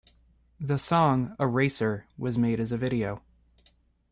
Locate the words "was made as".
2.17-2.71